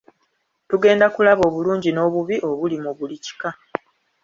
[0.69, 3.49] Tugenda kulaba obulungi n'obubi obuli mu buli kika.